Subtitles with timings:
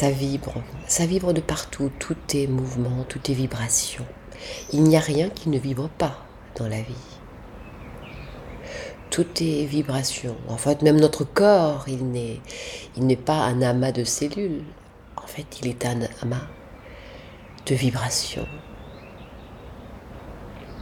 [0.00, 0.54] Ça vibre,
[0.86, 4.06] ça vibre de partout, tout est mouvement, tout est vibration.
[4.72, 6.24] Il n'y a rien qui ne vibre pas
[6.56, 6.94] dans la vie.
[9.10, 10.38] Tout est vibration.
[10.48, 12.40] En fait, même notre corps, il n'est,
[12.96, 14.64] il n'est pas un amas de cellules.
[15.22, 16.48] En fait, il est un amas
[17.66, 18.48] de vibrations.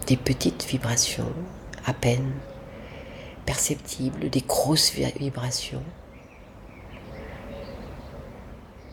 [0.06, 1.32] Des petites vibrations,
[1.86, 2.34] à peine
[3.46, 5.82] perceptibles, des grosses vibrations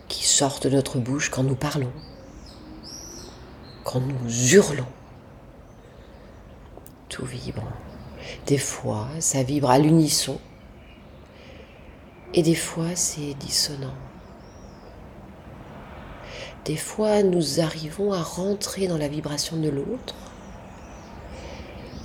[0.08, 1.94] qui sortent de notre bouche quand nous parlons,
[3.86, 4.86] quand nous hurlons.
[7.08, 7.64] Tout vibre.
[8.46, 10.40] Des fois, ça vibre à l'unisson
[12.34, 13.96] et des fois, c'est dissonant.
[16.66, 20.16] Des fois, nous arrivons à rentrer dans la vibration de l'autre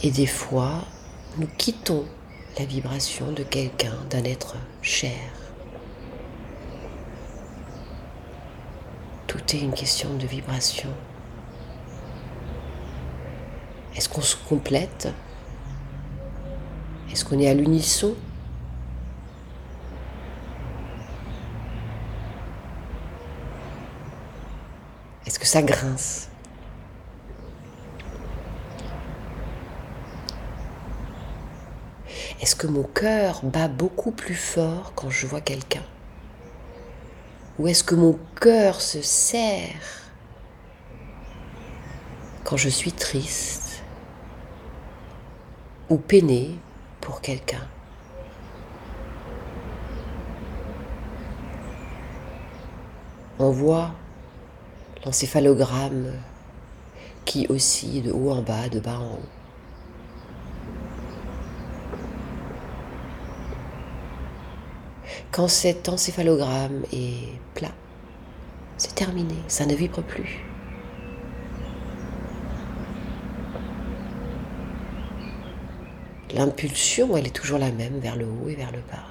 [0.05, 0.85] et des fois,
[1.37, 2.05] nous quittons
[2.59, 5.19] la vibration de quelqu'un, d'un être cher.
[9.31, 10.91] Tout est une question de vibration.
[13.97, 15.09] Est-ce qu'on se complète?
[17.11, 18.15] Est-ce qu'on est à l'unisson?
[25.27, 26.29] Est-ce que ça grince?
[32.41, 35.83] Est-ce que mon cœur bat beaucoup plus fort quand je vois quelqu'un?
[37.61, 39.83] Ou est-ce que mon cœur se serre
[42.43, 43.83] quand je suis triste
[45.91, 46.57] ou peiné
[47.03, 47.69] pour quelqu'un?
[53.39, 53.91] On voit
[55.05, 56.15] l'encéphalogramme
[57.27, 59.40] qui oscille de haut en bas, de bas en haut.
[65.33, 67.71] Quand cet encéphalogramme est plat,
[68.77, 70.41] c'est terminé, ça ne vibre plus.
[76.35, 79.07] L'impulsion, elle est toujours la même vers le haut et vers le bas.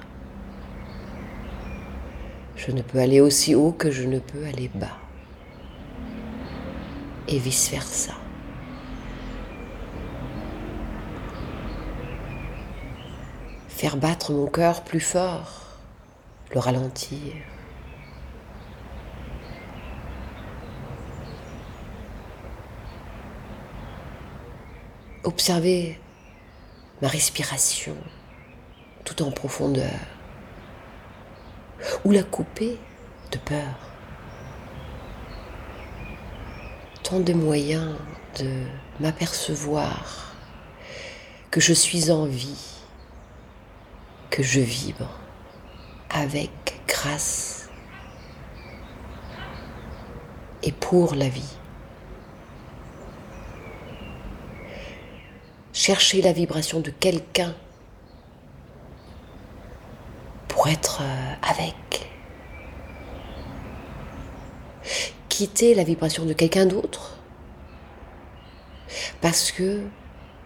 [2.56, 4.98] Je ne peux aller aussi haut que je ne peux aller bas.
[7.28, 8.12] Et vice-versa.
[13.68, 15.69] Faire battre mon cœur plus fort
[16.52, 17.34] le ralentir.
[25.22, 26.00] Observer
[27.02, 27.96] ma respiration
[29.04, 30.00] tout en profondeur
[32.04, 32.78] ou la couper
[33.30, 33.78] de peur.
[37.02, 37.96] Tant de moyens
[38.38, 38.64] de
[38.98, 40.34] m'apercevoir
[41.50, 42.80] que je suis en vie,
[44.30, 45.19] que je vibre
[46.10, 46.50] avec
[46.86, 47.68] grâce
[50.62, 51.56] et pour la vie.
[55.72, 57.54] Chercher la vibration de quelqu'un
[60.48, 62.10] pour être euh, avec.
[65.28, 67.16] Quitter la vibration de quelqu'un d'autre
[69.20, 69.82] parce que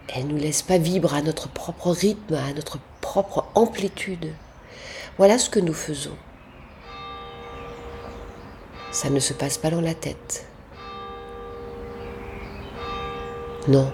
[0.08, 4.34] elle nous laisse pas vibrer à notre propre rythme, à notre propre amplitude.
[5.16, 6.16] Voilà ce que nous faisons.
[8.90, 10.46] Ça ne se passe pas dans la tête.
[13.68, 13.92] Non,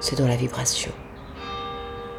[0.00, 0.92] c'est dans la vibration.